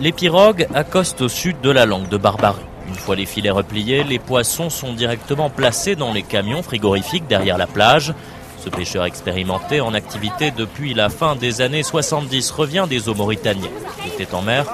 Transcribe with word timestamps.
Les 0.00 0.12
pirogues 0.12 0.68
accostent 0.74 1.22
au 1.22 1.28
sud 1.28 1.60
de 1.60 1.70
la 1.70 1.84
langue 1.84 2.08
de 2.08 2.16
Barbarie. 2.16 2.62
Une 2.86 2.94
fois 2.94 3.16
les 3.16 3.26
filets 3.26 3.50
repliés, 3.50 4.04
les 4.04 4.20
poissons 4.20 4.70
sont 4.70 4.92
directement 4.92 5.50
placés 5.50 5.96
dans 5.96 6.12
les 6.12 6.22
camions 6.22 6.62
frigorifiques 6.62 7.26
derrière 7.26 7.58
la 7.58 7.66
plage. 7.66 8.14
Ce 8.58 8.68
pêcheur 8.68 9.04
expérimenté 9.04 9.80
en 9.80 9.94
activité 9.94 10.52
depuis 10.52 10.94
la 10.94 11.08
fin 11.08 11.34
des 11.34 11.62
années 11.62 11.82
70 11.82 12.50
revient 12.52 12.86
des 12.88 13.08
eaux 13.08 13.14
mauritaniennes. 13.14 13.70
Il 14.06 14.12
était 14.12 14.34
en 14.34 14.42
mer 14.42 14.66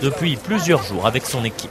depuis 0.00 0.36
plusieurs 0.36 0.84
jours 0.84 1.06
avec 1.06 1.26
son 1.26 1.44
équipe. 1.44 1.70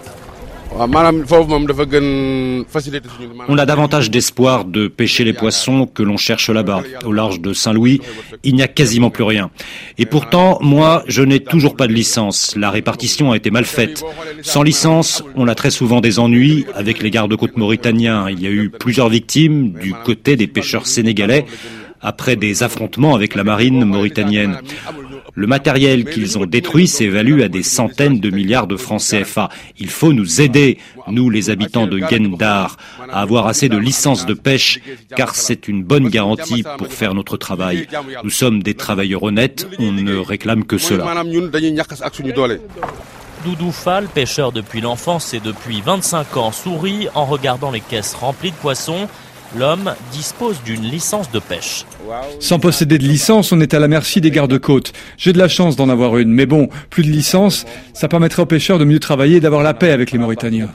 On 3.49 3.57
a 3.57 3.65
davantage 3.65 4.11
d'espoir 4.11 4.65
de 4.65 4.87
pêcher 4.87 5.23
les 5.23 5.33
poissons 5.33 5.87
que 5.87 6.03
l'on 6.03 6.17
cherche 6.17 6.49
là-bas. 6.49 6.83
Au 7.03 7.11
large 7.11 7.39
de 7.41 7.53
Saint-Louis, 7.53 7.99
il 8.43 8.55
n'y 8.55 8.61
a 8.61 8.67
quasiment 8.67 9.09
plus 9.09 9.23
rien. 9.23 9.49
Et 9.97 10.05
pourtant, 10.05 10.59
moi, 10.61 11.03
je 11.07 11.23
n'ai 11.23 11.39
toujours 11.39 11.75
pas 11.75 11.87
de 11.87 11.93
licence. 11.93 12.55
La 12.55 12.69
répartition 12.69 13.31
a 13.31 13.37
été 13.37 13.49
mal 13.49 13.65
faite. 13.65 14.03
Sans 14.43 14.61
licence, 14.61 15.23
on 15.35 15.47
a 15.47 15.55
très 15.55 15.71
souvent 15.71 15.99
des 15.99 16.19
ennuis 16.19 16.65
avec 16.75 17.01
les 17.01 17.09
gardes-côtes 17.09 17.57
mauritaniens. 17.57 18.29
Il 18.29 18.41
y 18.41 18.47
a 18.47 18.51
eu 18.51 18.69
plusieurs 18.69 19.09
victimes 19.09 19.71
du 19.71 19.93
côté 19.93 20.35
des 20.35 20.47
pêcheurs 20.47 20.85
sénégalais 20.85 21.45
après 22.01 22.35
des 22.35 22.61
affrontements 22.63 23.15
avec 23.15 23.35
la 23.35 23.43
marine 23.43 23.83
mauritanienne. 23.83 24.59
Le 25.37 25.45
matériel 25.45 26.05
qu'ils 26.05 26.39
ont 26.39 26.47
détruit 26.47 26.87
s'évalue 26.87 27.41
à 27.41 27.47
des 27.47 27.61
centaines 27.61 28.19
de 28.19 28.31
milliards 28.31 28.65
de 28.65 28.75
francs 28.75 29.03
CFA. 29.03 29.49
Il 29.77 29.91
faut 29.91 30.11
nous 30.11 30.41
aider, 30.41 30.79
nous 31.09 31.29
les 31.29 31.51
habitants 31.51 31.85
de 31.85 31.99
Gendar, 31.99 32.77
à 33.07 33.21
avoir 33.21 33.45
assez 33.45 33.69
de 33.69 33.77
licences 33.77 34.25
de 34.25 34.33
pêche, 34.33 34.79
car 35.15 35.35
c'est 35.35 35.67
une 35.67 35.83
bonne 35.83 36.09
garantie 36.09 36.63
pour 36.79 36.91
faire 36.91 37.13
notre 37.13 37.37
travail. 37.37 37.87
Nous 38.23 38.31
sommes 38.31 38.63
des 38.63 38.73
travailleurs 38.73 39.21
honnêtes, 39.21 39.67
on 39.77 39.91
ne 39.91 40.15
réclame 40.15 40.65
que 40.65 40.79
cela. 40.79 41.05
Doudou 43.45 43.71
Fall, 43.71 44.07
pêcheur 44.07 44.51
depuis 44.51 44.81
l'enfance 44.81 45.35
et 45.35 45.39
depuis 45.39 45.81
25 45.81 46.37
ans, 46.37 46.51
sourit 46.51 47.09
en 47.13 47.25
regardant 47.25 47.69
les 47.69 47.81
caisses 47.81 48.15
remplies 48.15 48.49
de 48.49 48.55
poissons 48.55 49.07
l'homme 49.55 49.93
dispose 50.11 50.61
d'une 50.63 50.83
licence 50.83 51.31
de 51.31 51.39
pêche. 51.39 51.85
Sans 52.39 52.59
posséder 52.59 52.97
de 52.97 53.03
licence, 53.03 53.51
on 53.51 53.59
est 53.59 53.73
à 53.73 53.79
la 53.79 53.87
merci 53.87 54.21
des 54.21 54.31
gardes-côtes. 54.31 54.93
J'ai 55.17 55.33
de 55.33 55.37
la 55.37 55.47
chance 55.47 55.75
d'en 55.75 55.89
avoir 55.89 56.17
une, 56.17 56.31
mais 56.31 56.45
bon, 56.45 56.69
plus 56.89 57.03
de 57.03 57.09
licence, 57.09 57.65
ça 57.93 58.07
permettrait 58.07 58.41
aux 58.41 58.47
pêcheurs 58.47 58.79
de 58.79 58.85
mieux 58.85 58.99
travailler 58.99 59.37
et 59.37 59.39
d'avoir 59.39 59.63
la 59.63 59.73
paix 59.73 59.91
avec 59.91 60.11
les 60.11 60.17
Mauritaniens. 60.17 60.69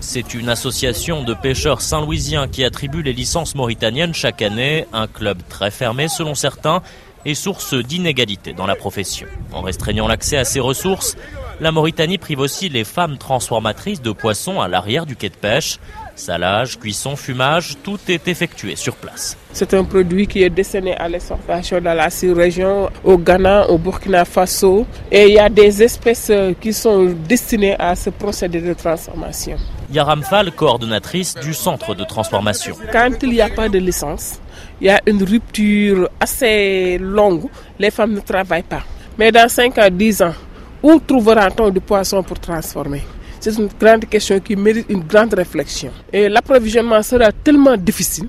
C'est 0.00 0.34
une 0.34 0.48
association 0.48 1.22
de 1.22 1.34
pêcheurs 1.34 1.80
saint-louisiens 1.80 2.48
qui 2.48 2.64
attribue 2.64 3.02
les 3.02 3.12
licences 3.12 3.54
mauritaniennes 3.54 4.14
chaque 4.14 4.42
année, 4.42 4.86
un 4.92 5.06
club 5.06 5.38
très 5.48 5.70
fermé 5.70 6.08
selon 6.08 6.34
certains 6.34 6.82
et 7.24 7.34
source 7.34 7.74
d'inégalités 7.74 8.52
dans 8.52 8.66
la 8.66 8.76
profession. 8.76 9.26
En 9.52 9.60
restreignant 9.60 10.08
l'accès 10.08 10.38
à 10.38 10.44
ces 10.44 10.60
ressources, 10.60 11.16
la 11.60 11.72
Mauritanie 11.72 12.16
prive 12.16 12.40
aussi 12.40 12.70
les 12.70 12.84
femmes 12.84 13.18
transformatrices 13.18 14.00
de 14.00 14.12
poissons 14.12 14.60
à 14.60 14.68
l'arrière 14.68 15.04
du 15.04 15.16
quai 15.16 15.28
de 15.28 15.34
pêche. 15.34 15.78
Salage, 16.20 16.78
cuisson, 16.78 17.16
fumage, 17.16 17.78
tout 17.82 17.98
est 18.08 18.28
effectué 18.28 18.76
sur 18.76 18.94
place. 18.94 19.38
C'est 19.54 19.72
un 19.72 19.84
produit 19.84 20.26
qui 20.26 20.42
est 20.42 20.50
destiné 20.50 20.94
à 20.94 21.08
l'exportation 21.08 21.80
dans 21.80 21.94
la 21.94 22.08
région 22.36 22.90
au 23.02 23.16
Ghana, 23.16 23.70
au 23.70 23.78
Burkina 23.78 24.26
Faso. 24.26 24.86
Et 25.10 25.28
il 25.28 25.34
y 25.36 25.38
a 25.38 25.48
des 25.48 25.82
espèces 25.82 26.30
qui 26.60 26.74
sont 26.74 27.14
destinées 27.26 27.74
à 27.78 27.96
ce 27.96 28.10
procédé 28.10 28.60
de 28.60 28.74
transformation. 28.74 29.56
Yaram 29.90 30.22
Fall, 30.22 30.52
coordonnatrice 30.52 31.36
du 31.36 31.54
centre 31.54 31.94
de 31.94 32.04
transformation. 32.04 32.76
Quand 32.92 33.10
il 33.22 33.30
n'y 33.30 33.40
a 33.40 33.48
pas 33.48 33.70
de 33.70 33.78
licence, 33.78 34.38
il 34.78 34.88
y 34.88 34.90
a 34.90 35.00
une 35.06 35.22
rupture 35.22 36.10
assez 36.20 36.98
longue. 36.98 37.48
Les 37.78 37.90
femmes 37.90 38.12
ne 38.12 38.20
travaillent 38.20 38.62
pas. 38.62 38.82
Mais 39.18 39.32
dans 39.32 39.48
5 39.48 39.78
à 39.78 39.88
10 39.88 40.20
ans, 40.20 40.34
où 40.82 41.00
trouvera-t-on 41.00 41.70
du 41.70 41.80
poisson 41.80 42.22
pour 42.22 42.38
transformer? 42.38 43.02
C'est 43.40 43.56
une 43.56 43.68
grande 43.80 44.04
question 44.06 44.38
qui 44.38 44.54
mérite 44.54 44.86
une 44.88 45.02
grande 45.02 45.34
réflexion. 45.34 45.90
Et 46.12 46.28
l'approvisionnement 46.28 47.02
sera 47.02 47.32
tellement 47.32 47.76
difficile 47.76 48.28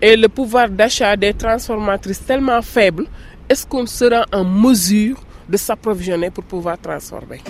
et 0.00 0.16
le 0.16 0.28
pouvoir 0.28 0.68
d'achat 0.68 1.16
des 1.16 1.32
transformatrices 1.32 2.24
tellement 2.24 2.60
faible, 2.60 3.06
est-ce 3.48 3.66
qu'on 3.66 3.86
sera 3.86 4.26
en 4.32 4.44
mesure 4.44 5.16
de 5.48 5.56
s'approvisionner 5.56 6.30
pour 6.30 6.44
pouvoir 6.44 6.78
transformer? 6.78 7.40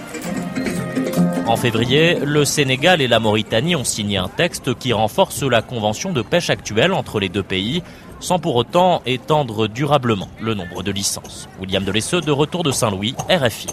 En 1.47 1.57
février, 1.57 2.19
le 2.25 2.45
Sénégal 2.45 3.01
et 3.01 3.09
la 3.09 3.19
Mauritanie 3.19 3.77
ont 3.77 3.85
signé 3.85 4.17
un 4.17 4.29
texte 4.29 4.75
qui 4.79 4.93
renforce 4.93 5.43
la 5.43 5.63
convention 5.63 6.13
de 6.13 6.23
pêche 6.23 6.51
actuelle 6.51 6.93
entre 6.93 7.21
les 7.21 7.29
deux 7.29 7.43
pays, 7.43 7.83
sans 8.21 8.39
pour 8.39 8.57
autant 8.57 9.03
étendre 9.07 9.69
durablement 9.69 10.29
le 10.41 10.55
nombre 10.55 10.83
de 10.83 10.91
licences. 10.91 11.49
William 11.61 11.85
Delesseux, 11.85 12.21
de 12.21 12.33
retour 12.33 12.63
de 12.63 12.71
Saint-Louis, 12.71 13.15
RFI. 13.31 13.69